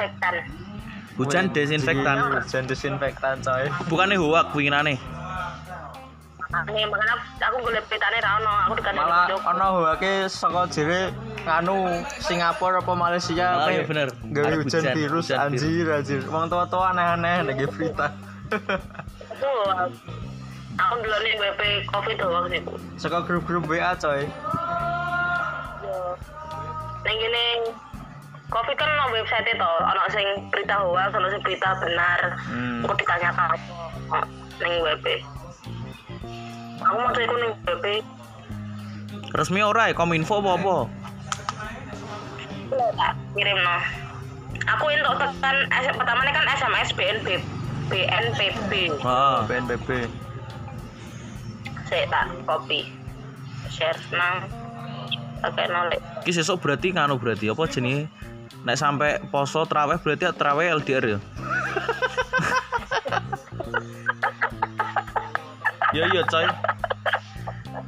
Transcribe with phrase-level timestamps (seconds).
[0.00, 0.34] desinfektan.
[1.20, 2.16] Hujan desinfektan.
[2.40, 3.64] Hujan desinfektan coy.
[3.88, 4.96] Bukannya hoak winginane.
[6.50, 7.14] Ini makanya
[7.46, 11.14] aku golek petane ra ono, aku dikasih Malah ono hoake saka jere
[11.46, 13.86] nganu Singapura apa Malaysia apa ya?
[13.86, 14.10] bener.
[14.34, 16.26] Gawe hujan virus anjir anjir.
[16.26, 18.10] Wong tua-tua aneh-aneh nek berita.
[18.50, 19.50] Aku
[20.74, 22.60] aku dulu nih BP COVID doang sih.
[22.98, 24.26] Saka grup-grup WA coy.
[25.86, 26.18] Yo.
[27.06, 27.60] Ning
[28.50, 32.18] COVID kan ono website itu, ono sing berita hoax, ono sing berita benar.
[32.50, 32.82] Hmm.
[32.82, 34.18] Aku ditanyakan apa
[34.58, 35.06] ning WP.
[36.82, 37.86] Aku mau iku ning WP.
[39.30, 40.76] Resmi ora ya kominfo apa apa?
[43.34, 43.78] kirim no.
[44.76, 45.56] Aku untuk tekan
[45.94, 47.38] pertama ini kan SMS BNP
[47.90, 48.72] BNPB.
[49.02, 49.42] Ah.
[49.46, 50.06] BNPB.
[51.90, 52.86] Saya tak copy
[53.66, 54.46] share nang
[55.42, 55.98] pakai nolek.
[56.22, 58.06] Ki sesuk berarti nganu berarti apa jenenge?
[58.60, 61.18] Nek sampai poso traweh berarti traweh LDR ya.
[65.96, 66.46] ya iya coy.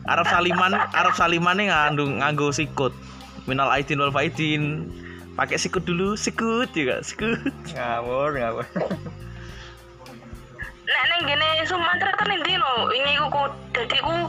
[0.09, 2.93] Arab Saliman, Arab Saliman nih ngandung nganggo sikut.
[3.45, 4.89] Minal aidin wal faidin.
[5.33, 7.41] Pakai sikut dulu, sikut juga, sikut.
[7.73, 8.67] Ngawur, ngawur.
[10.93, 14.29] Nek ning gini Sumatera kan ini no, ini ku jadi ku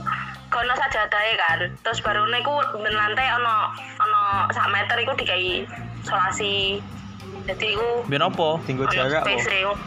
[0.54, 1.60] kono sajadahe kan.
[1.82, 4.22] Terus baru niku ben lantai ono ono
[4.54, 5.66] sak meter iku dikai
[6.06, 6.78] isolasi.
[7.50, 8.62] Jadi ku Ben apa?
[8.70, 9.78] Tinggal jarak space kok.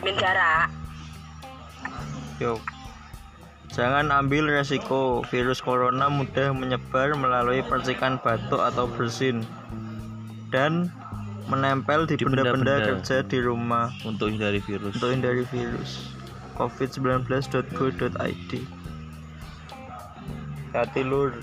[0.00, 0.72] Ben jarak.
[2.40, 2.56] Yo.
[3.74, 5.26] Jangan ambil resiko.
[5.28, 9.42] Virus corona mudah menyebar melalui percikan batuk atau bersin
[10.54, 10.88] dan
[11.50, 12.80] menempel di benda-benda.
[12.80, 14.96] kerja di rumah Untuk hindari virus.
[14.96, 16.14] untuk hindari virus.
[16.54, 18.52] covid19.go.id
[20.74, 21.38] Hati lur.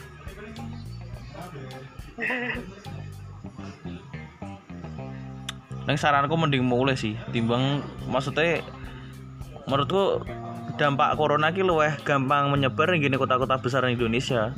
[5.88, 7.80] Neng saranku mending mulai sih, timbang
[8.12, 8.60] maksudnya
[9.66, 10.22] menurutku
[10.76, 14.52] dampak corona ki luweh gampang menyebar ning gini kota-kota besar di Indonesia.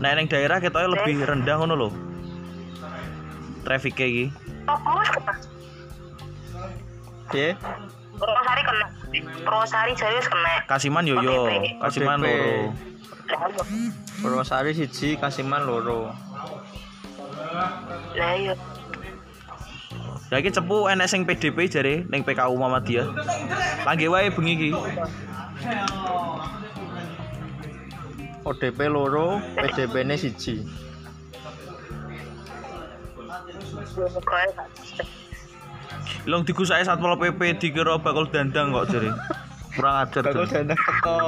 [0.00, 1.88] Nah, neng daerah kita lebih rendah ngono lho.
[3.68, 4.32] Traffic iki.
[4.64, 5.34] Oh, mas kena.
[7.28, 7.52] Oke.
[8.64, 8.87] Kena.
[9.08, 10.54] Purwosari serius kena.
[10.68, 11.48] Kasiman yo yo,
[11.80, 12.76] Kasiman loro.
[14.20, 16.12] Purwosari siji, Kasiman loro.
[18.16, 18.54] Lah iya.
[20.28, 23.08] Lah iki cepu enek sing PDP jare ning PKU Muhammadiyah.
[23.88, 24.70] Langge wae bengi iki.
[28.44, 30.64] ODP loro, PDP-ne siji.
[36.28, 39.10] Long digusake Satpol PP dikira bakul dandang kok jare.
[39.72, 41.18] Kurang ajar Bakul dandang teko.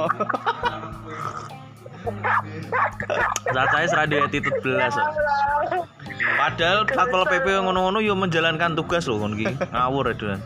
[3.51, 4.93] Cacahe serai duwe attitude belas.
[6.37, 9.49] Padahal Satpol PP ngono-ngono yo menjalankan tugas loh kon iki.
[9.73, 10.37] Ngawur ya.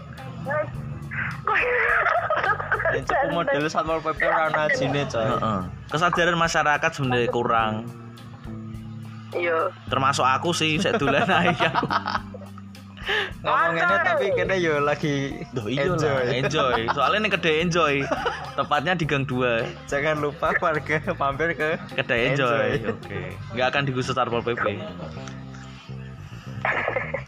[2.95, 5.27] Yang cepu model Satpol PP ora ana ajine, coy.
[5.91, 7.73] Kesadaran masyarakat sebenarnya kurang.
[9.35, 9.67] Iya.
[9.91, 11.87] Termasuk aku sih sik dolan ae aku.
[13.45, 16.09] Ngomonginnya tapi kene yo lagi Duh iya enjoy.
[16.09, 16.79] lah, enjoy.
[16.97, 17.95] Soalnya nih kedai enjoy.
[18.57, 19.85] Tepatnya di Gang 2.
[19.85, 22.81] Jangan lupa warga mampir ke Kedai enjoy.
[22.81, 22.93] Enjoy.
[22.97, 23.21] Oke.
[23.53, 24.81] Nggak akan digusur Satpol PP.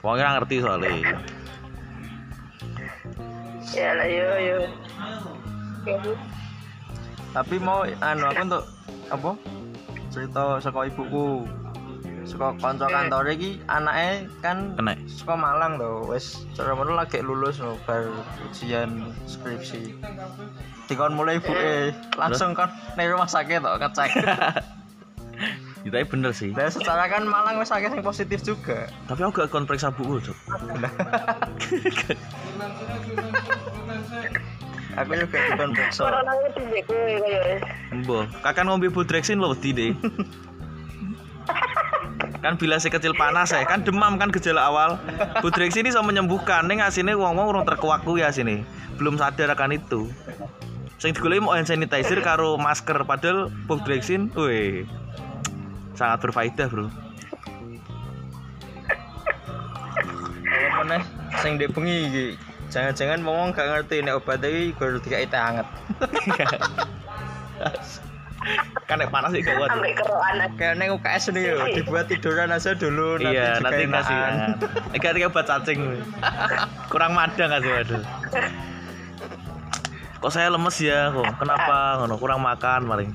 [0.02, 1.14] Wong ora ngerti soalnya.
[3.76, 4.60] Ya lah yo yo.
[7.36, 8.64] Tapi mau anu aku untuk
[9.14, 9.32] apa?
[10.10, 11.46] Cerita saka ibuku.
[12.28, 15.00] Saka kanca kantore iki anake kan Kena.
[15.08, 18.04] saka Malang lho, wis cara ngono lagi lulus lho bar
[18.44, 19.96] ujian skripsi.
[20.92, 22.68] Dikon mulai ibuke langsung kan
[23.00, 24.12] ning rumah sakit tok ngecek.
[25.86, 26.52] Ya, tapi bener sih.
[26.52, 28.92] Dan secara kan Malang wis akeh sing positif juga.
[29.08, 30.36] Tapi aku gak kon periksa buku, Cuk.
[35.00, 36.12] aku juga dikon periksa.
[36.12, 36.34] Corona.
[37.94, 39.96] Mbah, kakak ngombe Budrexin lho wedi deh.
[42.42, 45.02] kan bila si kecil panas ya kan demam kan gejala awal.
[45.42, 48.62] Budrexin ini bisa menyembuhkan ning asine wong-wong urung terkuak kuwi asine
[48.98, 50.10] belum sadar akan itu.
[50.98, 54.86] Sing digoleki mau hand sanitizer karo masker padahal Budrexin weh
[55.94, 56.90] sangat berfaedah bro.
[60.82, 61.02] Meneh
[61.42, 62.26] sing ndek bengi iki,
[62.74, 65.68] jangan-jangan ngomong gak ngerti nek obat iki baru dikai teh anget.
[68.88, 70.36] kan nek panas sih kuat Sampai keroan.
[70.56, 74.50] Kayak neng UKS nih yo, dibuat tiduran aja dulu nanti iya nanti kasih enakan.
[74.96, 75.80] ini kan obat cacing
[76.88, 78.04] kurang madang kasih waduh
[80.18, 83.10] kok saya lemes ya kok kenapa ngono kurang makan paling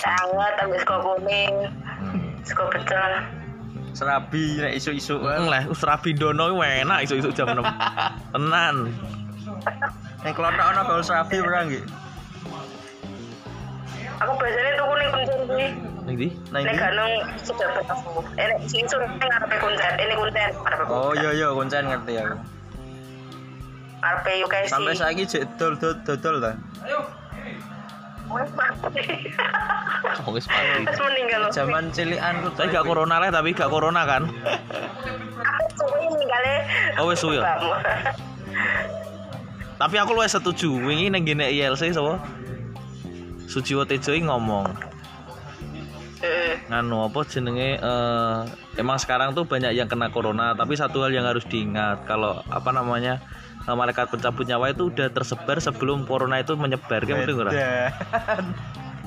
[0.00, 1.54] Sangat habis kok kuning.
[2.42, 3.12] Sego pecel.
[3.92, 5.44] Serabi nek isu-isu kan.
[5.44, 7.60] Lah, us rabi dono enak isu-isu jam 6.
[8.32, 8.76] Tenan.
[10.24, 11.84] Nek klothok ana gaul serabi ora nggih?
[14.20, 14.28] Nah
[16.10, 16.16] Nek
[16.66, 16.76] ini.
[16.76, 18.20] gak nang sejabat aku.
[18.36, 19.92] Eh nek sing isu ning ngarepe kuncen.
[19.96, 20.50] Ini kuncen.
[20.90, 22.36] Oh iya iya kuncen ngerti aku.
[24.00, 24.66] Ngarepe UKC.
[24.68, 26.52] Sampai saiki jek dol dol dodol ta.
[28.30, 29.02] Wes mati.
[30.26, 30.84] Oh, wis pasti.
[30.84, 31.40] Terus meninggal.
[31.50, 32.52] Zaman cilikan tuh.
[32.60, 34.28] Saya gak corona lah tapi gak corona kan.
[34.28, 36.58] Aku meninggalnya.
[37.00, 37.42] Oh ya.
[37.42, 37.72] Mbakmu.
[39.80, 40.68] Tapi aku luwih setuju.
[40.76, 42.20] Wingi ning gene ILC sapa?
[43.50, 44.70] Sujiwo Tejo ngomong
[46.20, 46.68] Heeh.
[46.68, 48.38] nganu apa jenenge eh,
[48.78, 52.70] emang sekarang tuh banyak yang kena corona tapi satu hal yang harus diingat kalau apa
[52.70, 53.18] namanya
[53.66, 57.52] eh, malaikat pencabut nyawa itu udah tersebar sebelum corona itu menyebar kan betul ora?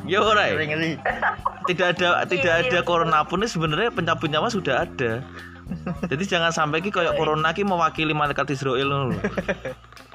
[0.03, 0.51] Ya ora.
[0.51, 0.59] ya?
[0.59, 0.99] Ngeri.
[1.63, 5.23] Tidak ada tidak ada corona pun ini sebenarnya pencabut nyawa sudah ada.
[6.11, 9.15] Jadi jangan sampai ki kayak corona ki mewakili malaikat Israel lho.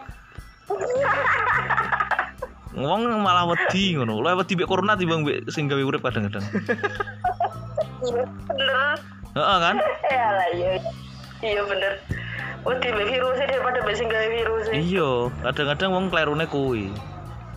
[2.79, 4.23] Ngomong malah wedi ngono.
[4.23, 6.47] Lu wedi mbek corona timbang mbek sing gawe urip kadang-kadang.
[8.47, 8.95] Bener.
[9.35, 9.77] Heeh kan?
[10.07, 10.73] Ya lah iya.
[11.43, 11.93] Iya bener.
[12.67, 14.75] Oh di virusnya daripada besi gawe virusnya.
[14.79, 15.11] Iya,
[15.47, 16.91] kadang-kadang wong klerune kuwi.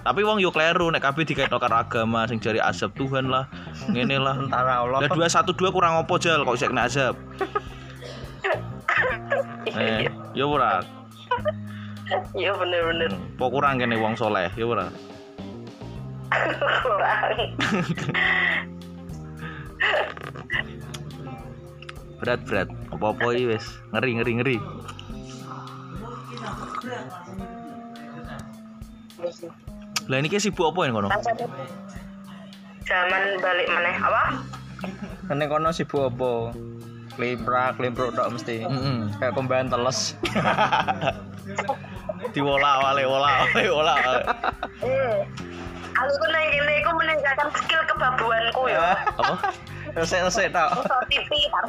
[0.02, 3.46] Tapi wong yo kleru nek kabeh dikaitno karo agama sing jari azab Tuhan lah,
[3.86, 4.34] ngene lah.
[4.34, 5.06] Tentara Allah.
[5.06, 7.14] Lah 212 kurang opo jal kok kena azab.
[9.70, 10.82] Eh, yo ora.
[12.34, 13.12] Iya bener bener.
[13.38, 14.90] Po kurang kene wong soleh, yo ora.
[16.82, 17.38] Kurang.
[22.22, 22.70] Berat-berat.
[22.94, 24.58] Apa-apa iki wis ngeri ngeri ngeri.
[30.10, 31.10] Lah ini ki sibuk apa ya kono?
[32.86, 34.24] Zaman balik maneh apa?
[35.32, 36.54] Nek kono sibuk apa?
[37.12, 38.64] Klimprak, klimpruk tok mesti.
[38.64, 38.98] Heeh.
[39.20, 40.16] Kayak pembahan teles.
[42.34, 43.96] Diwola wale wola wale wola.
[46.02, 48.98] Aku nang kene iku meningkatkan skill kebabuanku ya.
[49.22, 49.36] Apa?
[49.94, 50.70] Resek-resek tok.
[50.82, 51.66] Kan.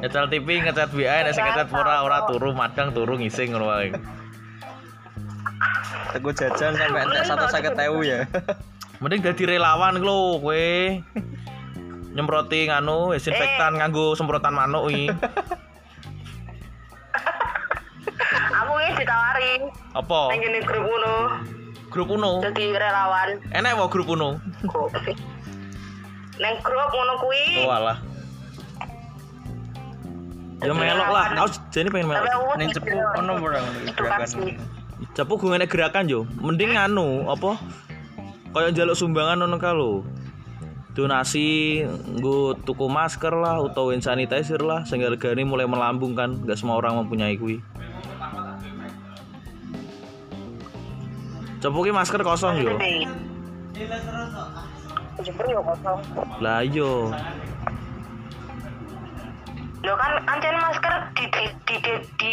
[0.00, 3.92] Nyetel TV ngecat WA nek sing ngecat ora ora turu madang turu ngising ngono wae.
[6.16, 8.28] Teguh jajan sampai entek satu sakit tewu ya.
[9.00, 10.68] Mending dadi relawan lho kowe.
[12.10, 15.06] Nyemproti nganu desinfektan nganggo semprotan manuk iki.
[18.60, 19.52] Aku ini ditawari
[19.94, 20.20] Apa?
[20.34, 21.16] nang grup ngono.
[21.90, 22.38] Grup Uno.
[22.38, 23.42] Jadi relawan.
[23.50, 24.38] Enak wae grup Uno.
[26.40, 27.66] Neng grup ngono kuwi.
[27.66, 27.98] Oh alah.
[30.62, 31.26] Ya melok lah.
[31.44, 32.24] Aku jane pengen melok.
[32.56, 33.60] Ning cepu ono ora
[33.90, 34.22] gerakan.
[34.22, 34.56] edukasi.
[35.18, 36.24] Japu gue ngene gerakan yo.
[36.38, 37.58] Mending nganu apa?
[38.54, 40.06] Kayak njaluk sumbangan ngono ka lho.
[40.94, 41.80] Donasi
[42.18, 46.38] nggo tuku masker lah utawa hand sanitizer lah sing hargane mulai melambung kan.
[46.46, 47.58] Gak semua orang mempunyai kuwi.
[51.60, 52.72] Cepu ki masker kosong yo.
[55.20, 56.00] Jember yo kosong.
[56.40, 57.12] Lah yo.
[59.84, 62.30] Lo kan ancen masker di di di di, di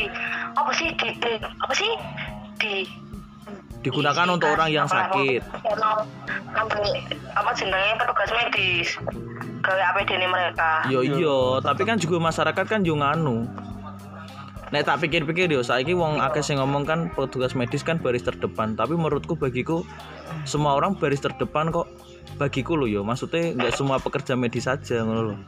[0.55, 1.91] apa sih di, di apa sih
[2.59, 2.73] di
[3.77, 5.43] Digunakan untuk orang yang sakit.
[6.51, 6.83] Sampai
[7.37, 8.89] apa jenenge petugas medis
[9.63, 10.87] gawe APD ini mereka.
[10.87, 13.47] Yo iya, tapi kan juga masyarakat kan yo nganu.
[14.67, 18.75] Nek tak pikir-pikir yo saiki wong akeh sing ngomong kan petugas medis kan baris terdepan,
[18.75, 19.87] tapi menurutku bagiku
[20.43, 21.87] semua orang baris terdepan kok
[22.35, 22.99] bagiku lo yo.
[23.07, 25.39] Maksudnya nggak semua pekerja medis saja ngono loh.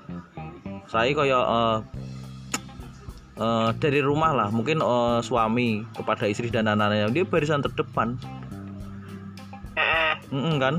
[0.88, 1.78] Saya kaya eh,
[3.44, 8.16] eh, dari rumah lah, mungkin eh, suami kepada istri dan anak-anaknya dia barisan terdepan.
[9.76, 10.14] Heeh.
[10.32, 10.76] Mm kan?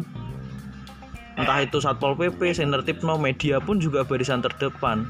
[1.36, 2.72] Entah itu Satpol PP, sing
[3.20, 5.04] media pun juga barisan terdepan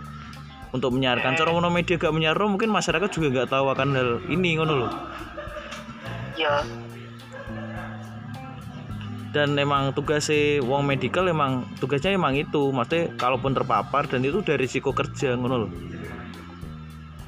[0.70, 1.34] untuk menyiarkan.
[1.34, 4.92] Cara ngono media gak menyiar mungkin masyarakat juga nggak tahu akan hal ini ngono loh.
[6.38, 6.54] Yo.
[9.30, 14.66] Dan emang tugasnya wong medical emang tugasnya emang itu, maksudnya kalaupun terpapar dan itu dari
[14.66, 15.72] risiko kerja ngono loh.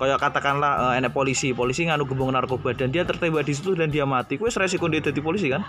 [0.03, 3.87] Kayak katakanlah eh, enek polisi, polisi nganu gembong narkoba dan dia tertembak di situ dan
[3.87, 4.35] dia mati.
[4.35, 5.63] Kuwi resiko dia jadi polisi kan?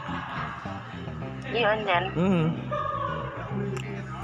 [1.53, 2.03] Iya Jan.
[2.17, 2.45] Hmm.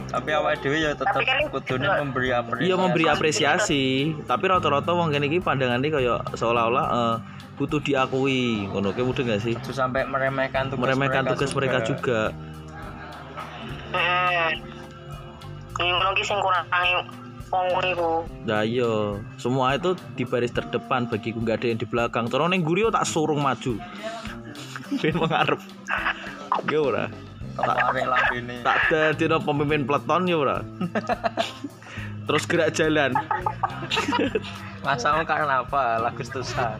[0.09, 2.65] Tapi awake dhewe ya tetep Tapi kan kudune juga- memberi apresiasi.
[2.65, 3.83] Iya memberi apresiasi,
[4.25, 7.15] tapi rata-rata wong kene iki pandangannya kayak seolah-olah eh,
[7.61, 9.53] butuh diakui, ngono kayak mudah gak sih?
[9.53, 12.21] Itu sampai meremehkan tugas Meremehkan mereka tugas mereka juga.
[13.93, 14.49] Heeh.
[15.79, 16.39] Ini ngono ki sing.
[18.45, 22.29] Nah iya, semua itu di baris terdepan bagiku nggak ada yang di belakang.
[22.29, 23.73] Terus ning guri tak surung maju.
[25.01, 25.61] Ben mengarep.
[26.69, 27.05] Ya ora.
[27.63, 28.55] Kemarin lambene.
[28.63, 30.57] Tak dadi no pemimpin peleton ya ora
[32.29, 33.11] terus gerak jalan.
[34.85, 36.03] Masamu karena apa?
[36.05, 36.77] Agustusan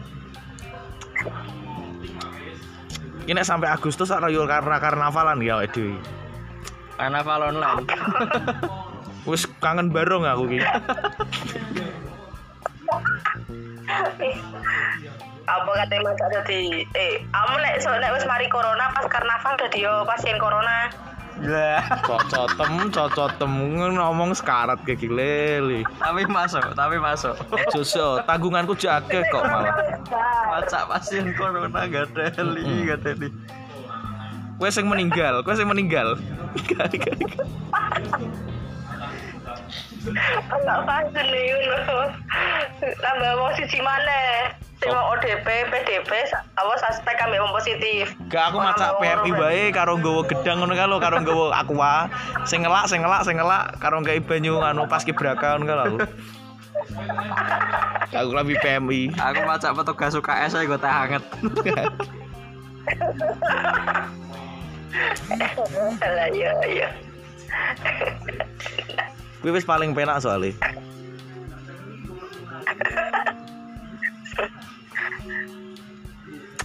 [3.30, 5.94] ini sampai Agustus sak royal karena karnavalan ya dhewe
[6.98, 7.86] karnaval online
[9.28, 10.58] wis kangen bareng aku ki
[15.50, 16.18] apa katanya mas?
[16.18, 20.78] Jadi eh kamu nek so nek wis mari corona pas karnaval udah dia pasien corona.
[21.40, 23.52] Lah, cocotem cocotem.
[23.96, 27.34] Ngomong sekarat kayak gile tapi masuk tapi masuk.
[27.72, 30.04] Joso, tanggunganku jake kok malah.
[30.52, 33.28] Macak pasien corona gak ada li gak ada li.
[34.68, 36.20] Sing meninggal, kowe sing meninggal.
[40.00, 41.52] enggak pasien nih
[43.04, 44.48] tambah mau siji mana
[44.80, 48.16] Sing mau ODP, PDP, apa suspek kami wong positif.
[48.32, 52.08] Gak aku macak PMI wae karo nggawa gedang ngono kae lho, karo nggawa aqua.
[52.48, 55.84] Sing ngelak, sing ngelak, sing ngelak karo gawe banyu anu pas kibraka ngono kae lho
[55.84, 55.98] aku.
[58.08, 59.20] Aku lebih PMI.
[59.20, 61.20] aku macak petugas UKS saya gue teh hangat
[66.00, 66.88] Alah iya iya.
[69.44, 70.56] Kuwi wis paling penak soalnya.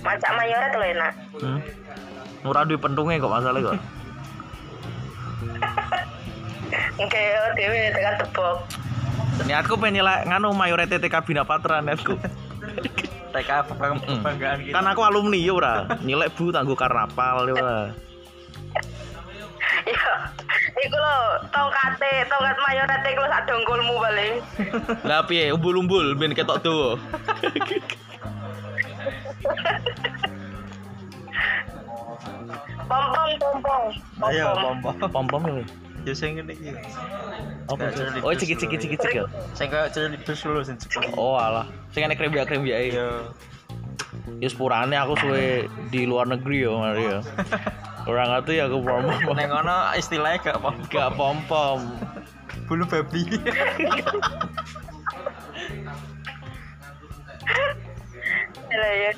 [0.05, 1.13] Macak mayoret lho enak.
[1.41, 1.59] Hmm.
[2.45, 3.75] Ora duwe pentunge kok masalah kok.
[7.01, 7.23] Oke,
[7.57, 8.57] dewe tekan tebok.
[9.49, 12.13] Niatku pengen nyelak nganu mayoret TK Bina Patra niatku.
[13.35, 15.89] TK kebanggaan kita Kan aku alumni ya ora.
[16.05, 17.77] Nyelek Bu tanggo karnaval ya ora.
[19.85, 20.13] Iya.
[20.81, 21.17] Iku lho,
[21.53, 24.33] tongkate, tongkat mayoret iku lho sak dongkulmu paling.
[25.05, 26.61] Lah piye umbul-umbul ben ketok
[32.85, 33.85] Pompong, pompong.
[34.25, 34.77] ayo Pompong.
[34.81, 35.65] pompo Pom-pom ya.
[36.05, 36.69] ya sing ngene iki
[37.65, 37.89] Apa
[38.21, 38.83] Oh, fish ciki-ciki dulu.
[38.85, 39.25] ciki-ciki ya.
[39.57, 41.65] sing kayak jellyfish dulu sing cepet Oh alah.
[41.89, 42.91] Sing enek krembiak-krembiak iki.
[42.93, 43.07] iya
[44.35, 47.19] Ya sepurane aku suwe di luar negeri ya mari ya.
[48.05, 49.33] Orang ngerti ya aku pom-pom.
[49.37, 51.79] neng ngono istilahnya gak pompo Gak pom-pom.
[52.65, 53.21] bulu babi
[58.67, 59.11] Alah ya.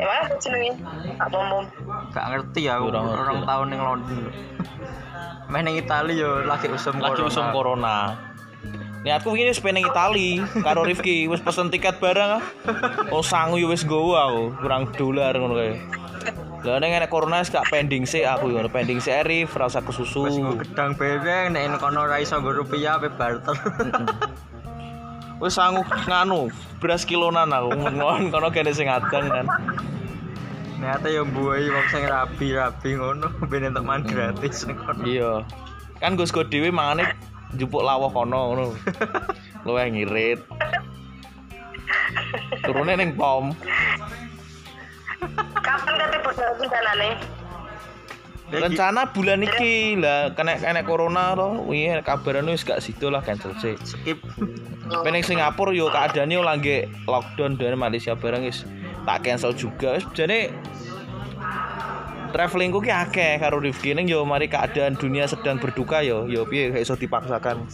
[0.00, 0.72] Emang apa jenenge?
[1.20, 1.64] Pak pompong.
[2.10, 2.96] gak ngerti ya ngerti.
[2.96, 4.18] orang tahun ning London
[5.50, 7.28] main ning Italia yo lagi usum Lagi corona.
[7.28, 7.96] usum corona.
[9.00, 12.44] Niatku ini wis pengen Itali karo Rifki wis pesen tiket bareng ah.
[13.10, 15.74] Oh sangu yo wis nggowo aku, kurang dolar ngono kae.
[16.60, 20.28] Lah nek enek corona wis gak pending sih aku ngono, pending sih Rif rasa kesusu.
[20.28, 20.36] Wis
[20.68, 23.56] gedang bereng nek ning kono ra iso nggo rupiah pe barter.
[25.40, 29.46] Wis sangu nganu, beras kilonan aku ngon kono kene sing adang kan.
[30.80, 35.04] Ternyata yo mbuhi wong sing rabi-rabi ngono ben entuk man gratis ning kono.
[35.04, 35.44] Iya.
[36.00, 37.12] Kan Gus Go dhewe mangane
[37.60, 38.64] jupuk lawah kono ngono.
[39.68, 40.40] Luwih ngirit.
[42.64, 43.52] Turune ning pom.
[45.60, 47.10] Kapan kate budal rencanane?
[48.48, 51.60] Rencana bulan iki lah kena kena corona to.
[51.68, 53.76] Wingi kabaran wis gak sido lah cancel sih.
[53.84, 54.16] skip.
[55.04, 58.64] Pening Singapura yo keadaannya yo lagi lockdown dan Malaysia bareng wis
[59.06, 60.00] tak cancel juga.
[60.12, 60.54] Jane
[62.30, 66.70] travelingku ki akeh karo Rifki ning yo mari keadaan dunia sedang berduka yo yo piye
[66.70, 67.66] gak iso dipaksakan.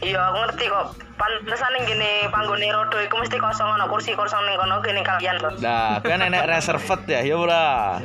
[0.00, 0.86] Iya, aku ngerti kok.
[1.20, 5.36] Pantesan ning gini panggone rodo iku mesti kosong ana kursi kosong ning kono gini kalian
[5.44, 5.52] loh.
[5.60, 8.00] Nah, kan enek reserved ya, ya ora.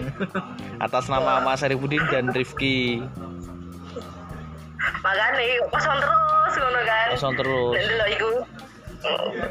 [0.83, 2.99] Atas nama Mas Arifudin dan Rifki.
[4.99, 7.07] Makane kosong terus ngono kan.
[7.15, 7.73] Kosong terus.
[7.79, 8.29] Dan dulu iku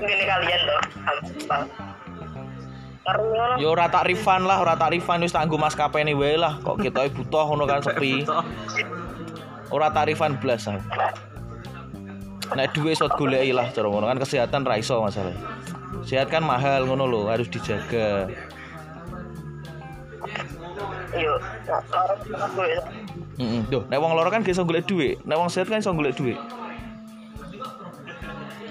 [0.00, 0.80] gini kalian loh.
[3.61, 6.56] Yo ora tak refund lah, ora tak refund wis tak nggo maskapai wae lah.
[6.64, 8.25] Kok kita butuh ngono kan sepi.
[9.68, 10.64] Ora tak refund blas.
[10.70, 10.80] ah.
[12.54, 15.37] Nek duwe iso goleki lah cara ngono kan kesehatan ra iso masalah.
[16.04, 18.28] Sehat kan mahal ngono lho, harus dijaga.
[21.14, 21.34] Iya,
[22.50, 22.82] loro.
[23.34, 23.62] Heeh.
[23.70, 25.23] Duh, nek wong loro kan gak iso golek dhuwit.
[25.26, 26.38] Nek wong sehat kan iso golek dhuwit.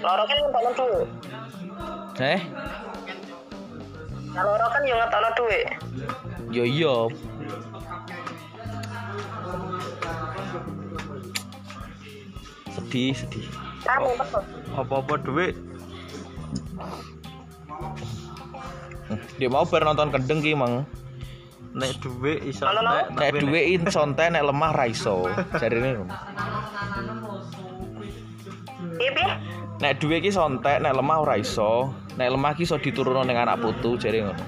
[0.04, 1.08] Loro kan ngetono duit.
[2.20, 2.40] Eh?
[4.36, 5.66] Nah, loro kan yo ngetono duit.
[6.52, 6.96] Yo iya.
[12.68, 13.46] Sedih, sedih.
[13.84, 14.42] Kamu betul.
[14.76, 15.54] Apa-apa duit
[19.04, 20.88] Hmm, Dia mau bar nonton kendeng ki mang.
[21.74, 25.28] nek duit iso Nek tapi duwe sonte nek lemah ra iso.
[25.60, 26.14] Jarine ngono.
[29.74, 29.82] Iya?
[29.82, 31.90] Nek duwe ki sontek nek lemah ora iso.
[32.14, 34.44] Nek lemah ki iso diturunno ning anak putu jare ngono.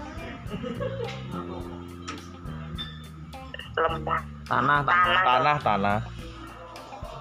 [3.77, 4.87] lemah Tanah, tanah.
[4.87, 5.99] tanah Tanah, tanah.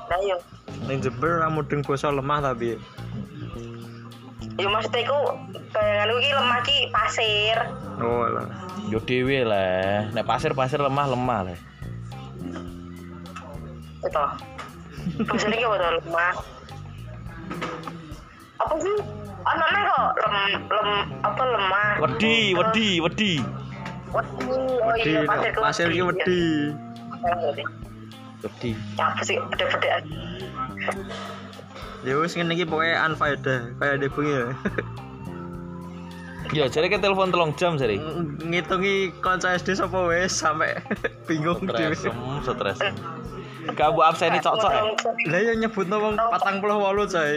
[0.06, 0.38] nah yo
[0.86, 2.78] Ning Jember ra mudeng basa lemah tapi.
[4.56, 5.20] yo maksudnya iku
[5.74, 7.58] bayanganku ki lemah ki pasir
[8.00, 8.48] Oh lah.
[8.88, 10.08] Yo dhewe lah.
[10.14, 11.60] Nek pasir-pasir lemah-lemah lah.
[14.06, 14.24] itu
[15.26, 16.34] maksudnya ki apa lemah
[18.66, 18.98] apa sih
[19.46, 20.90] anaknya kok lem lem
[21.22, 23.34] apa lemah Wedi, wedi, wedi.
[24.10, 26.42] wedi oh Wedi, iya pasir ki wedi.
[28.42, 28.72] Wedi.
[28.98, 30.04] ya apa sih pede-pedean
[32.06, 34.46] Ya wis ngene iki pokoke unfaedah, kaya ada bengi ya.
[36.54, 37.98] Yo, jadi ke telepon telung jam seri.
[38.46, 40.78] Ngitungi kanca SD sapa wis sampai
[41.26, 41.98] bingung dhewe.
[41.98, 42.14] Stresem,
[42.46, 42.94] stresem.
[43.74, 44.82] Gak bu absen ini cocok ya.
[45.32, 46.62] Lah ya nyebutno wong 48
[47.10, 47.34] coy.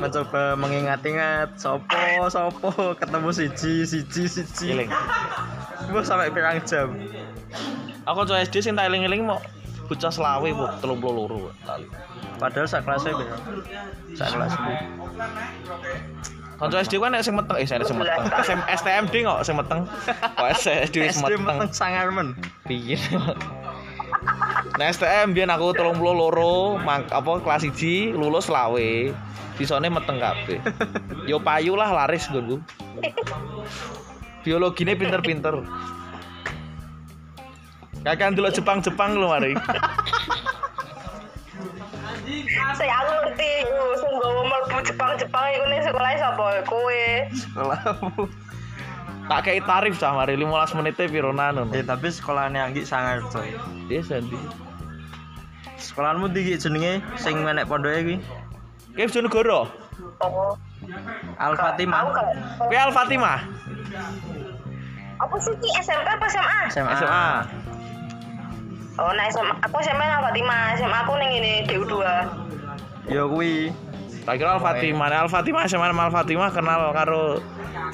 [0.00, 4.66] Mencoba mengingat-ingat sopo sopo ketemu siji siji siji.
[4.72, 4.90] Iling.
[5.92, 6.96] Wah sampai pirang jam.
[8.08, 9.42] Aku coba SD sing tak eling-eling mau
[9.86, 11.52] bocah selawe bu telung puluh loro.
[12.40, 13.36] Padahal sak kelasnya beda.
[14.16, 14.52] Sak kelas.
[16.56, 18.24] Kanca SD kan nek sing meteng, eh sing sing meteng.
[18.64, 19.84] STMD kok sing meteng.
[20.40, 21.44] Kok SD wis SD meteng.
[21.44, 22.28] meteng sangarmen.
[22.64, 22.96] Piye?
[24.76, 29.12] Nah STM biyen aku 32 mang apa kelas 1 lulus selawe.
[29.56, 30.60] Sisane meteng kabeh.
[31.24, 32.60] Yo payu lah laris nggonku.
[34.44, 35.64] Biologine pinter-pinter.
[38.06, 39.58] Kakak dulu Jepang-Jepang lho mari.
[42.76, 43.50] saya aku ngerti
[43.96, 48.28] sing nggawa mlebu Jepang-Jepang iku ning sekolah sapa kowe Sekolahmu.
[49.26, 51.74] Tak kei tarif cah mari 15 menitnya pironan ngono.
[51.74, 53.58] Eh tapi sekolahnya Anggi sangar coy.
[53.90, 54.38] Dia sendi.
[55.76, 58.16] Sekolahmu tinggi jenenge sing menek pondoke iki.
[58.94, 59.60] Kayak Bojonegoro.
[60.22, 60.54] oh
[61.36, 62.00] Al Fatimah.
[62.14, 62.26] kan
[62.70, 63.38] Kayak Al Fatimah.
[65.16, 66.92] apa sih ki SMP apa SMA SMA.
[67.00, 67.26] SMA.
[69.00, 71.94] oh nah SMA aku SMA nang Fatimah SMA aku ning ini DU2
[73.08, 73.72] Ya kuwi.
[74.26, 77.38] Tak kira Al Fatimah, Nah, Al Fatimah sama Al Fatimah kenal karo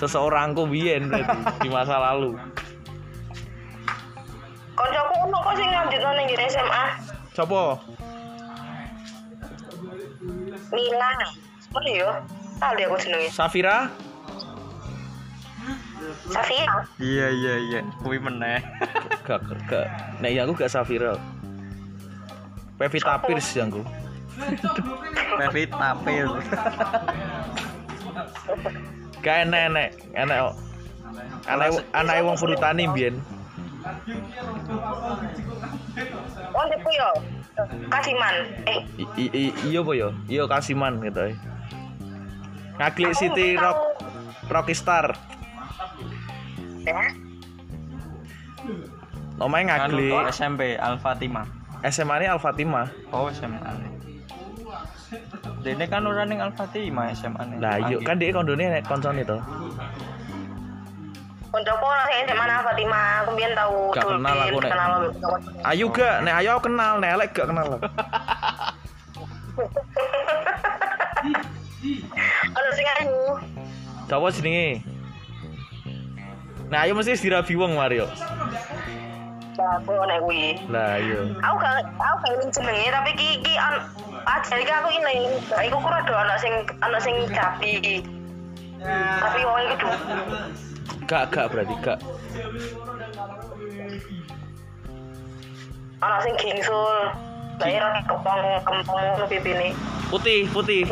[0.01, 1.29] seseorangku biyen berarti,
[1.61, 2.33] di masa lalu.
[4.73, 6.85] koncoku ono kok sing lanjutno ning gini SMA
[7.37, 7.77] Sopo?
[10.73, 11.11] Mila
[11.73, 12.09] Apa yo?
[12.57, 13.29] Tahu dia aku jenenge.
[13.29, 13.89] Safira?
[16.33, 16.65] Safia.
[16.97, 17.81] Iya iya iya.
[18.01, 18.61] Kuwi meneh.
[19.25, 19.87] Gak, gak.
[20.21, 21.17] Nek ya aku gak Safira.
[22.77, 23.83] Pevita Pierce yang aku.
[25.39, 26.29] Pevita Pir.
[29.23, 30.55] Gak enek enek, enek kok.
[31.47, 33.15] Anak anak wong Perutani biyen.
[36.53, 37.11] Oh, itu yo.
[37.89, 38.35] Kasiman.
[38.65, 40.09] Eh, I- i- i- Iya apa ya?
[40.27, 41.21] Iya Kasiman gitu.
[41.29, 41.37] ya.
[42.81, 43.79] Ngaglik City Rock
[44.49, 45.13] Rockstar.
[46.83, 46.99] ya.
[49.39, 50.15] Omae ngaglik.
[50.15, 51.47] Anu SMP Al Fatimah.
[51.85, 52.87] SMA ini Al Fatimah.
[53.11, 53.59] Oh SMA.
[55.63, 57.57] Dene kan ora ning Al Fatimah SMA nih.
[57.63, 59.39] Lah yuk kan dia kondone nek koncone to.
[61.53, 64.71] Koncoku orang sing SMA nang Fatimah, aku mbiyen tahu Gak kenal aku, Nek.
[64.73, 64.91] kenal.
[65.69, 66.17] Ayu gak?
[66.25, 67.67] Nek aku kenal, nek elek gak kenal.
[72.57, 73.37] Ono sing ayu.
[74.09, 74.81] Coba jenenge.
[76.73, 78.09] Nah, ayo mesti dirabi wong Mario.
[79.61, 80.57] Lah, aku nek kuwi.
[80.73, 81.21] Lah iya.
[81.37, 83.75] Aku gak aku gak jenenge tapi ki ki an
[84.23, 85.17] ah jadi aku ini
[85.67, 88.03] iku ku rada ana sing ana sing capi.
[88.83, 89.91] Tapi wong iku du.
[91.07, 91.99] Gak gak berarti gak.
[96.03, 97.11] Ana sing gingsul.
[97.61, 99.71] Daerah kepong kempong ngono pipine.
[100.11, 100.83] Putih, putih,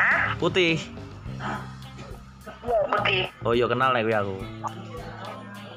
[0.00, 0.32] Hah?
[0.40, 0.80] putih.
[2.64, 3.20] Iya, putih.
[3.44, 4.36] Oh iya kenal nek kuwi aku.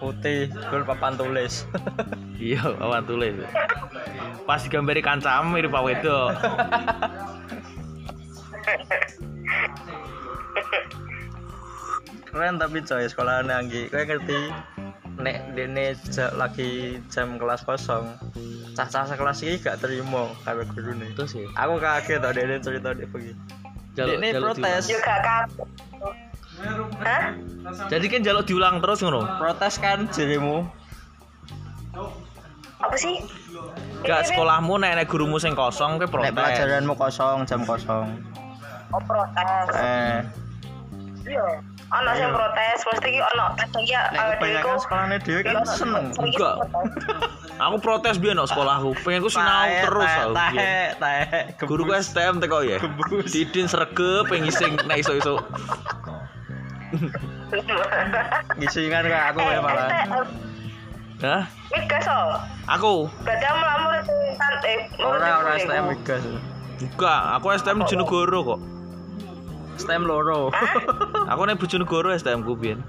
[0.01, 1.65] Putih, gol papan tulis.
[2.41, 3.37] Iya, awan tulis.
[4.45, 6.19] Pas digambari kancam mirip Pak Wedo.
[12.31, 13.91] Keren tapi coy sekolah Anggi.
[13.91, 14.39] Kowe ngerti
[15.19, 15.93] nek dene
[16.35, 18.07] lagi jam kelas kosong.
[18.71, 21.11] Cah-cah sekelas iki gak terima karo gurune.
[21.11, 21.43] Terus ya.
[21.59, 23.07] Aku kaget tau dene cerita dia.
[23.91, 24.83] Jaluk- Dene protes.
[24.87, 25.47] Yo gak kap.
[27.03, 27.35] Hah?
[27.91, 29.27] Jadi kan jaluk diulang terus ngono.
[29.35, 30.63] Protes kan jerimu.
[32.81, 33.15] Apa sih?
[34.01, 36.33] Gak sekolahmu nek nek gurumu sing kosong kowe Nek protes.
[36.33, 38.07] pelajaranmu kosong, jam kosong.
[38.89, 39.67] Oh, protes.
[39.73, 40.19] Eh,
[41.21, 41.61] Iya.
[41.91, 46.05] Ono sing protes, mesti ki ono kadang ya nek kebanyakan sekolahnya dhewe kan seneng.
[46.17, 46.55] Enggak.
[47.63, 48.97] Aku protes biyen nang sekolahku.
[48.97, 50.33] Pengen ku sinau Tae, terus tae, aku.
[50.33, 50.97] tae, biyen.
[50.97, 51.21] tae,
[51.61, 51.93] Guru ku.
[51.93, 52.81] STM teko ya.
[53.23, 55.37] Didin sregep pengen ngising nek iso-iso.
[58.57, 59.87] Ngisi kan kayak aku ya malah.
[61.21, 61.45] Hah?
[61.69, 62.33] Migas oh.
[62.65, 63.05] Aku?
[63.21, 64.13] Berarti kamu lamur itu
[64.65, 66.21] eh Ora ora murid-murid STM migas.
[66.81, 68.59] Enggak, aku STM di Bojonegoro kok.
[69.77, 70.49] STM loro.
[71.29, 72.81] Aku nih Bojonegoro STM ku biyen.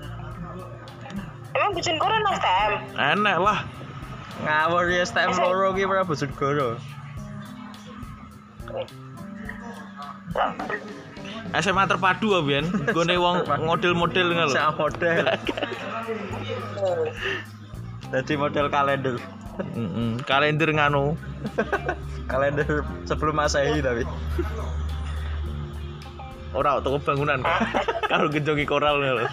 [1.53, 2.73] Emang bikin koran STM?
[2.97, 3.69] Enak lah.
[4.49, 6.81] Ngawur ya STM loro ki ora Bojonegoro.
[11.53, 12.65] SMA terpadu ah biyen.
[12.97, 14.57] Gone wong model-model ngono.
[14.57, 15.29] Sak model.
[18.13, 19.17] Jadi model kalender.
[19.57, 21.17] Heeh, kalender nganu.
[22.31, 24.05] Kalender sebelum Masehi tapi.
[26.53, 27.61] Ora toko bangunan kok.
[28.13, 29.25] Karo genjongi koral lho.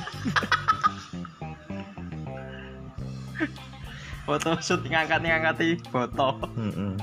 [4.23, 6.39] Foto shoot ngangkat-ngangkati foto.
[6.55, 6.95] Heeh.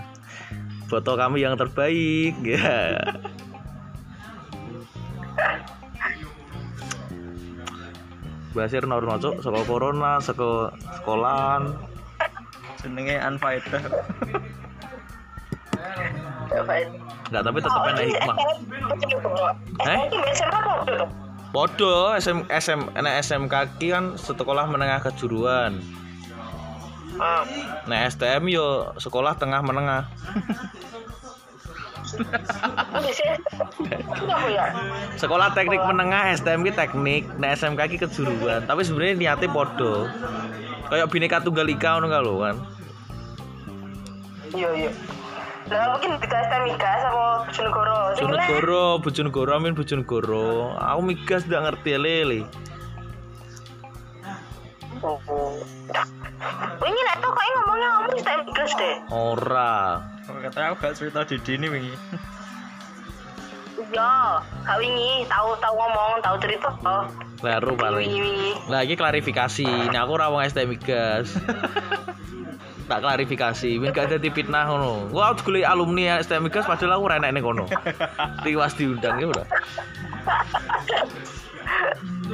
[0.88, 2.96] Foto kami yang terbaik ya.
[8.56, 11.76] Basir norno cuk, saka corona, saka sekolahan.
[12.80, 13.84] Jenenge Anfaedah.
[17.28, 18.36] Enggak, tapi tetep enak hikmah.
[19.84, 20.00] Eh?
[21.52, 25.76] Podo SM SM enak SMK ki kan sekolah menengah kejuruan.
[27.16, 27.44] Ah.
[27.88, 30.08] Nah STM yo sekolah tengah menengah.
[35.16, 38.64] Sekolah teknik menengah STM ki teknik, nah SMK ki kejuruan.
[38.64, 40.08] Tapi sebenarnya niatnya podo.
[40.86, 42.56] Kayak bineka tunggal ika ngono lho kan.
[44.54, 44.90] Iya, iya.
[45.66, 47.98] Lah mungkin di STM migas apa Bojonegoro?
[48.14, 50.78] Sing kena- Bojonegoro, Bojonegoro, amin Bojonegoro.
[50.78, 52.40] Aku migas ndak ngerti lele.
[55.02, 55.18] Oh.
[56.80, 58.94] Ini nek tuh kayak ngomongnya ngomong STM migas deh.
[59.10, 59.76] Ora.
[60.26, 61.94] Kata aku gak cerita di dini wingi.
[63.76, 66.68] Iya, kak wingi tahu tahu ngomong, tahu cerita.
[66.82, 67.06] Oh,
[67.38, 68.10] Baru paling.
[68.66, 69.62] Lah iki klarifikasi.
[69.62, 71.30] Ini aku ora wong STM migas.
[72.90, 75.10] tak klarifikasi, ben gak dadi fitnah ngono.
[75.10, 77.66] Gua harus golek alumni STM migas padahal aku enek ning kono.
[78.46, 79.46] Tiwas diundang ya udah.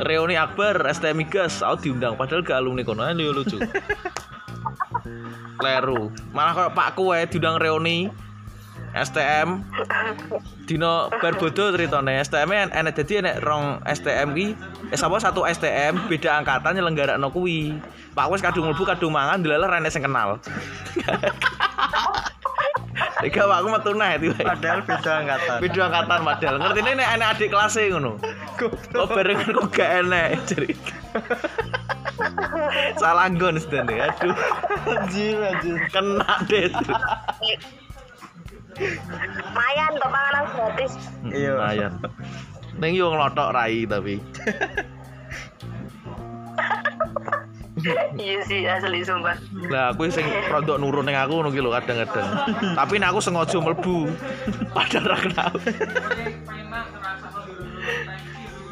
[0.00, 3.04] Reuni Akbar STM migas, aku diundang padahal gak alumni kono.
[3.04, 3.60] Ayo lucu.
[5.58, 6.10] Kleru.
[6.32, 8.10] Malah kayak pakku wae diundang reuni
[8.92, 9.64] STM
[10.68, 14.46] Dino bar bodo ceritane STM en enek dadi enek rong STM ki
[14.92, 17.80] eh sapa satu STM beda angkatan nyelenggarakno kuwi.
[18.12, 20.36] Pak wis kadung mlebu kadung mangan dilalah ra enek sing kenal.
[23.22, 24.34] Tiga aku metu nah itu.
[24.34, 25.56] Padahal beda angkatan.
[25.62, 26.56] Beda angkatan padahal.
[26.60, 28.18] Ngertine nek enek adik kelas e ngono.
[28.58, 30.74] Kok barengan kok gak enek jadi.
[32.98, 33.96] Salah nggon sedene.
[34.08, 34.34] Aduh,
[34.88, 35.76] Anjir anjir.
[35.92, 36.68] kena deh.
[39.52, 40.92] Mayan tuh panganan gratis.
[41.28, 41.50] Iya.
[41.56, 41.92] Lumayan.
[42.80, 44.16] Ning yo nglothok rai tapi.
[48.16, 49.36] iya sih asli sumpah.
[49.68, 52.28] Lah aku sing rodok nurun ning aku ngono ki lho kadang-kadang.
[52.78, 54.08] Tapi nek aku sengaja mlebu.
[54.72, 55.52] Padahal ra kenal.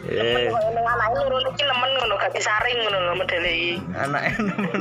[0.08, 3.74] Eh, Kok ning anake nurun iki nemen ngono gak disaring ngono lho modele iki.
[3.92, 4.80] Anak nemen.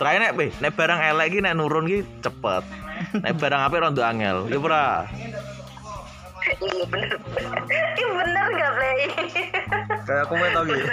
[0.00, 2.64] terakhir nek be, nek barang elek ki nek nurun ki cepet.
[3.22, 4.50] Nek barang apik rondo angel.
[4.50, 5.06] Ya ora.
[6.58, 7.10] Iya bener.
[7.70, 8.98] Iya bener gak play.
[10.08, 10.84] Kayak aku mau tau gitu.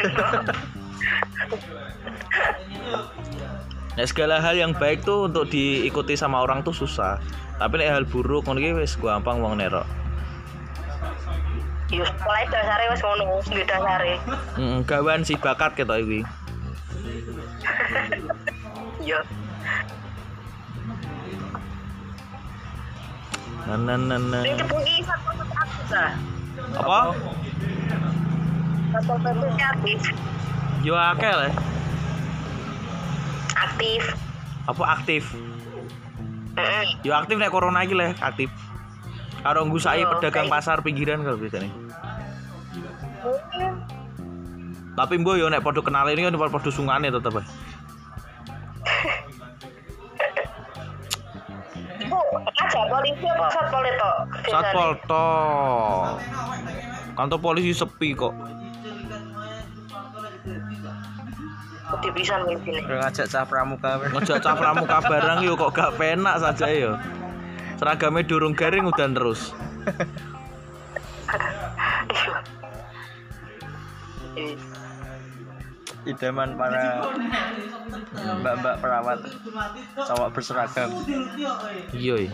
[3.98, 7.18] Nek segala hal yang baik tuh untuk diikuti sama orang tuh susah.
[7.58, 10.07] Tapi nek hal buruk ngono ki wis gampang wong nerok.
[11.88, 14.14] Iya mulai dasare wis ngono, nggih dasare.
[14.60, 16.20] Heeh, gawan si bakat ketok iki.
[18.98, 19.22] Iya.
[23.68, 24.42] Nah, nah, nah, nah.
[24.44, 25.32] Kebuki satu
[25.94, 26.12] lah.
[26.76, 27.00] Apa?
[28.92, 30.00] Satu satu aktif.
[30.84, 31.50] Yo akeh le.
[33.56, 34.04] Aktif.
[34.68, 35.24] Apa aktif?
[37.06, 38.50] Yo aktif nek corona iki le, aktif.
[39.44, 40.54] Karo ngusai Yo, pedagang baik.
[40.60, 41.72] pasar pinggiran kalau biasanya.
[44.98, 47.38] Tapi mbok yo nek padha kenal ini kan padha sungane tetep.
[47.38, 47.46] ae.
[52.08, 52.18] Bu,
[52.50, 54.12] aja polisi apa satpol itu?
[54.50, 55.30] Satpol to.
[57.14, 58.34] Kantor polisi sepi kok.
[62.04, 64.02] Di pisan ngajak cah pramuka.
[64.12, 66.92] Ngejak cah pramuka barang yo kok gak penak saja yo.
[67.78, 69.54] Seragamnya durung garing udan terus.
[76.08, 77.04] Idaman para
[78.42, 79.20] mbak-mbak perawat
[79.94, 80.90] cowok berseragam.
[81.94, 82.16] Iya.
[82.26, 82.32] iya.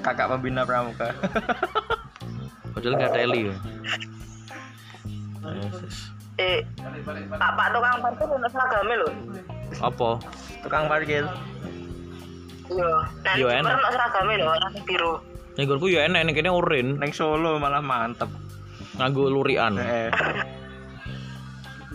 [0.00, 1.10] Kakak pembina pramuka.
[2.74, 3.42] Padahal gak ada Eli.
[5.44, 5.98] Yes, yes.
[6.34, 6.66] Eh,
[7.30, 9.10] Pak Pak tukang parkir ono seragamnya lho.
[9.78, 10.10] Apa?
[10.66, 11.24] Tukang parkir.
[12.64, 12.90] Iya.
[13.22, 13.76] Nah, Yo, enak.
[13.92, 15.12] seragamnya lho, warna biru.
[15.54, 18.28] Ning nggonku ya enek ning kene urin, Neng Solo malah mantep.
[18.94, 19.74] nganggo lurian.
[19.76, 20.06] Eh,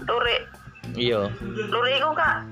[0.03, 0.41] Lurik,
[0.93, 1.32] Iya.
[1.69, 2.43] lurik iku Kak.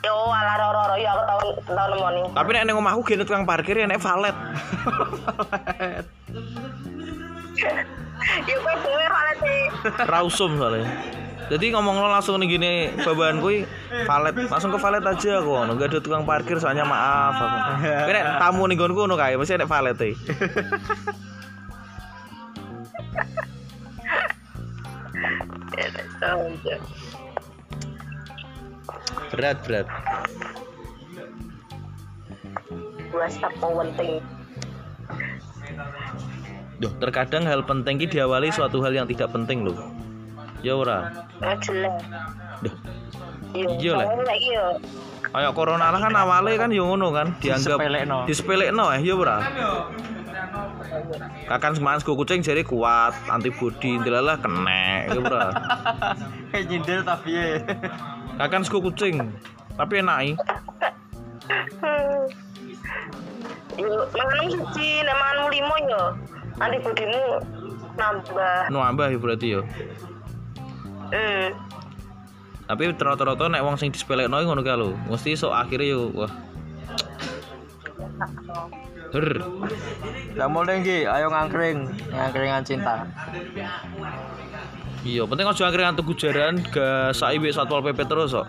[0.00, 2.22] Yo, ala roro-roro ya aku tau tau nemoni.
[2.30, 4.36] Tapi nek ning omahku gene tukang parkir ya nek valet.
[8.38, 9.56] Ya kowe dhewe valet e.
[10.04, 10.86] Rausum soalnya.
[11.48, 13.64] Jadi ngomong lo langsung nih gini babahan kuy
[14.04, 17.56] valet langsung ke valet aja aku ngono gak ada tukang parkir soalnya maaf aku.
[17.80, 20.12] Kowe nek tamu nih gonku ngono kae mesti nek valet e.
[29.32, 29.86] Berat berat.
[33.58, 34.20] Penting.
[36.78, 39.97] Duh, terkadang hal penting ki diawali suatu hal yang tidak penting loh.
[40.60, 40.98] Ya ora.
[41.60, 41.94] Jelek.
[42.60, 42.74] Duh,
[43.48, 44.04] Iya, Iya, Le.
[44.04, 44.66] soalnya lagi yo.
[45.18, 48.18] kayak corona lah kan awalnya kan yo ngono kan dianggap Disepelekno.
[48.24, 49.36] disepelekno eh ya ora.
[51.44, 55.48] Kakan semangat kucing jadi kuat, antibody, dilalah kena, ya ora.
[56.50, 57.60] Kayak nyindir tapi ya.
[58.36, 59.32] Kakan sego kucing,
[59.74, 60.30] tapi enak i.
[63.78, 66.02] Yo, manganmu siji, nek manganmu limo yo.
[66.58, 67.22] Antibodimu
[67.94, 68.58] nambah.
[68.68, 69.60] Nu ambah ya berarti yo.
[71.08, 71.48] Hmm.
[72.68, 74.92] Tapi rata-rata nek wong sing disepelekno ngono kae lho.
[75.08, 76.32] Mesti sok akhirnya yo wah.
[79.08, 79.40] Her.
[80.36, 83.08] Lah mulai nggih, ayo ngangkring, ngangkringan cinta.
[85.00, 88.46] Iya, penting aja akhirnya tuku jaran ga iwik Satpol PP terus kok.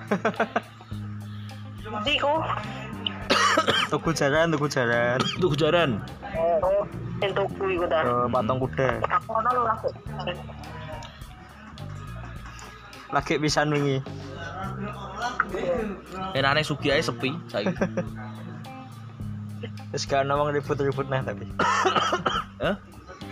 [1.80, 2.34] Jadi ku
[3.90, 5.18] Tuku jaran, tuku jaran.
[5.42, 6.04] Tuku jaran.
[6.62, 6.86] oh,
[7.18, 8.06] sing tuku iku ta.
[8.06, 8.90] Ke patung kuda.
[9.02, 9.96] Aku ono lho langsung.
[13.10, 13.98] Lagi pisan wingi.
[16.38, 17.74] Enane sugi ae sepi saiki.
[19.90, 21.50] Wis gak ono wong ribut-ribut nah tapi.
[22.64, 22.76] Hah?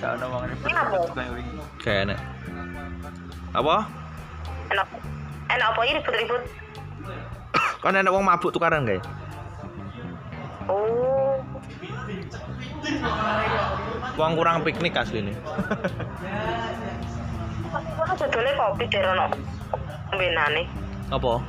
[0.01, 0.65] Gak ono wong ribut.
[0.65, 0.97] Kenapa?
[1.13, 1.53] kayak wingi.
[1.77, 2.19] Kayak enak.
[3.53, 3.75] Apa?
[4.73, 4.87] Enak.
[5.53, 6.41] Enak apa ini ribut-ribut?
[7.85, 8.97] Kan enak wong mabuk tukaran kae.
[10.67, 11.39] Oh,
[14.17, 15.37] Wong kurang piknik asline.
[18.01, 19.25] Ono jodole kopi dari ono
[20.15, 20.63] benane.
[21.11, 21.43] Apa?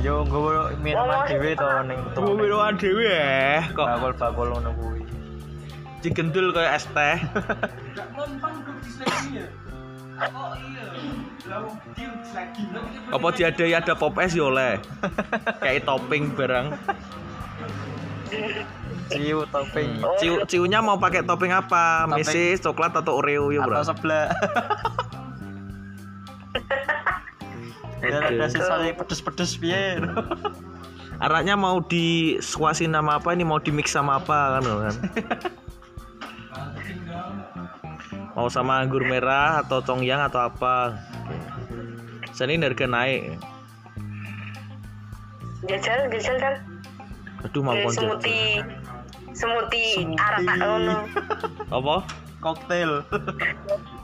[0.00, 5.00] Yo nggowo minuman dhewe to ning Tunggu minuman dhewe eh kok bakul-bakul ngono kuwi.
[6.00, 7.20] digendul kayak es teh.
[13.12, 14.80] Apa diadai ada pop es ya oleh.
[15.60, 16.72] Kayak topping barang.
[19.10, 22.08] Ciu topping Ciu ciunya mau pakai topping apa?
[22.08, 22.24] Topping.
[22.24, 23.74] Mesis, coklat atau Oreo ya, Bro?
[23.74, 24.30] atau sebelah.
[28.00, 30.00] Biar ada sisa yang pedes-pedes piye.
[31.24, 34.96] Arahnya mau disuasin sama apa ini mau di mix sama apa kan kan?
[38.32, 40.96] mau sama anggur merah atau congyang atau apa?
[42.32, 43.36] Sini harga naik.
[45.68, 46.54] Jajal, jajal kan.
[47.44, 47.76] Aduh mau.
[47.92, 48.64] Smoothie.
[49.36, 50.16] Smoothie Smoothie.
[50.16, 50.96] arak ngono.
[51.68, 51.96] Apa?
[52.40, 53.04] Koktail.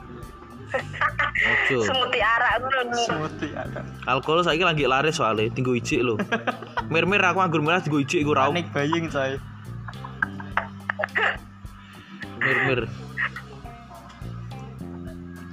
[1.37, 1.79] Ojo.
[1.85, 2.97] Smoothie arak ngono.
[2.97, 3.81] Smoothie ada.
[4.09, 6.15] Alkohol saya lagi laris soalnya, tinggu ijik lo.
[6.89, 8.57] Mir-mir aku anggur merah tinggu ijik gue raup.
[8.57, 9.37] Panik buying coy.
[12.41, 12.81] Mir-mir.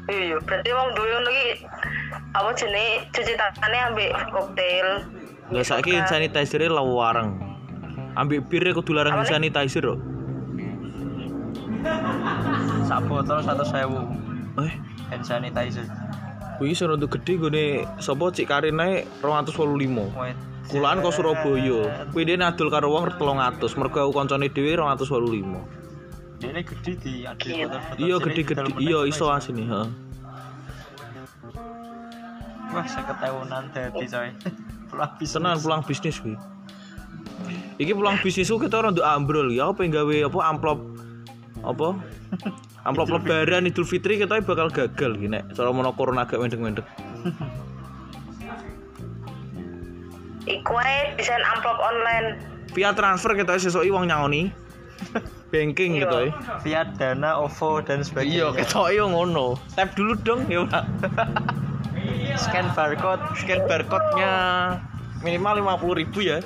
[0.03, 1.47] Iya, berarti wong duwe ngono iki
[2.35, 4.87] apa jenenge cuci tangannya ambek koktail.
[5.51, 7.39] Lah saiki sanitizer lawareng.
[8.19, 9.99] Ambek bir kudu larang sanitizer kok.
[12.87, 13.99] Sak botol satu sewu
[14.53, 14.69] Eh,
[15.13, 15.85] hand sanitizer.
[16.57, 17.65] kuwi sing untuk gede gone
[17.97, 20.13] sapa Cik Karin ae 285.
[20.15, 20.37] Wait.
[20.69, 22.07] Kulaan kok Surabaya.
[22.13, 25.83] Kuwi dene adol karo wong 300, mergo aku kancane dhewe 285.
[26.43, 27.67] Ini gede di ada Iya.
[27.99, 28.59] Iya gede-gede.
[28.59, 29.89] dalam Iya menit, iso asine, heeh.
[32.73, 34.29] Wah, seketahunan dadi coy.
[34.91, 35.37] Pulang bisa.
[35.39, 36.35] Tenan pulang bisnis kuwi.
[37.81, 40.79] Iki pulang bisnis ku kita orang ambrol ya apa yang gawe apa amplop
[41.63, 41.87] apa
[42.83, 46.85] amplop lebaran Idul Fitri kita bakal gagal gini cara mono corona agak mendek-mendek
[50.43, 52.35] Iku ae desain amplop online.
[52.73, 54.51] via transfer kita sesuk wong nyangoni.
[55.53, 56.01] Banking Iya.
[56.03, 58.47] gitu ya Via Dana, OVO dan iya sebagainya.
[58.59, 59.55] kita yo ngono.
[59.71, 60.83] Tap dulu dong ya Pak
[62.35, 63.23] Scan barcode.
[63.37, 64.31] scan barcode nya
[65.21, 66.37] minimal 50.000 ribu ya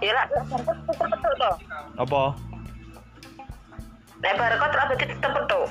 [0.00, 1.54] Ya lah, tetep betul toh.
[2.00, 2.22] apa
[4.20, 5.64] Nek barcode lah berarti tetep betul.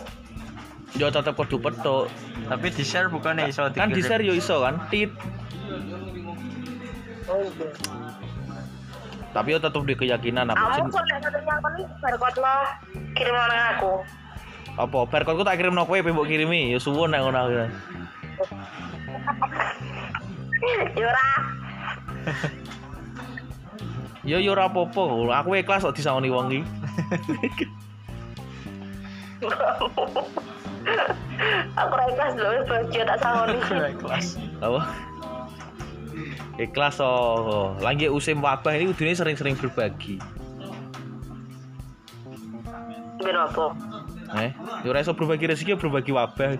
[0.97, 2.09] Yo tetep kudu petuk.
[2.49, 4.81] Tapi di share bukan iso Kan di share yo iso kan.
[4.89, 5.13] Tit.
[7.29, 7.69] Oh iya.
[9.29, 11.05] Tapi yo tetep di keyakinan apa Kamu sing kok
[12.01, 12.55] barcode lo
[13.13, 13.93] kirim nang aku.
[14.79, 17.53] apa barcode ku tak kirim no kowe mbok kirimi yo suwun nek ngono aku.
[20.97, 21.27] Yura.
[24.27, 26.67] Yo yo ora apa-apa, aku ikhlas kok disangoni wong iki.
[31.79, 33.63] aku ra ikhlas lho baju tak sangoni.
[33.95, 34.81] kelas Apa?
[36.59, 37.79] Ikhlas oh.
[37.79, 40.19] Lagi usim wabah ini kudune sering-sering berbagi.
[43.23, 43.71] Ben apa?
[44.35, 44.51] Eh,
[44.83, 46.59] yo ora iso berbagi rezeki, yo berbagi wabah.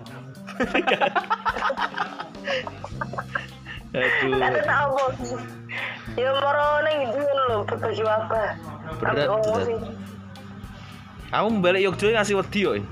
[3.90, 4.38] Aduh.
[4.38, 5.59] Kata tak.
[6.20, 8.42] Ya moro ning ndi lho berbagi apa?
[9.00, 9.16] Berat.
[11.30, 12.70] Kamu balik Yogyakarta ngasih wedi yo.
[12.76, 12.84] eh?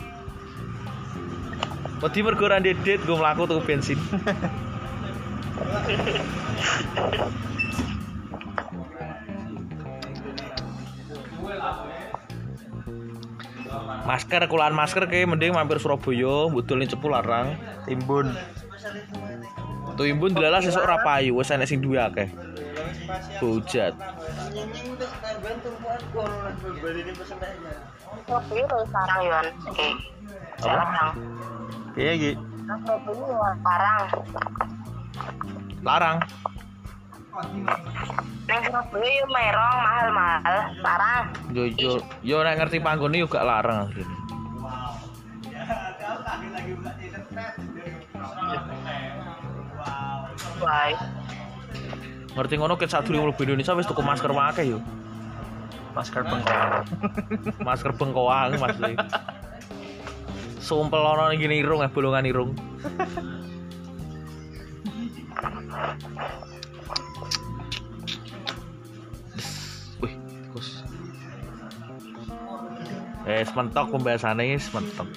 [2.01, 3.99] Wedi mergo ora ndedet gue mlaku tuku bensin.
[14.09, 18.33] masker kulaan masker kayak mending mampir Surabaya budulin cepu larang timbun
[19.99, 22.29] tuh imbun dilalah sesuk ora payu wis enek sing duwe akeh
[23.41, 23.93] hujat.
[28.29, 29.89] Oke.
[31.99, 32.33] Iya Gi
[33.09, 34.03] ini sekarang.
[35.83, 36.17] larang
[38.49, 40.57] Neng Surabaya yo merong mahal-mahal.
[40.75, 41.23] Sekarang.
[41.55, 41.93] yo yo
[42.25, 44.29] yo nek ngerti panggone yo gak larang asline
[50.59, 50.99] Baik.
[52.39, 54.79] Ngerti ngono ket sadurunge mlebu Indonesia wis tuku masker wae yo
[55.91, 56.87] masker bengkoang
[57.67, 58.79] masker bengkoang mas
[60.63, 62.55] sumpel ono gini irung eh bolongan irung
[69.99, 70.83] Wih, tikus.
[73.27, 75.11] Eh, sementok pembahasannya sementok.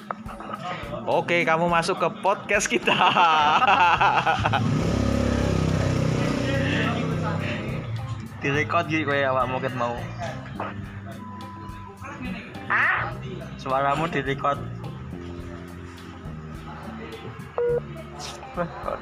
[1.06, 2.94] Oke, kamu masuk ke podcast kita.
[8.42, 9.96] direkod Gi kowe awakmu ket mau
[12.68, 13.14] Hah?
[13.62, 14.58] suaramu direkod
[18.52, 19.00] Wah,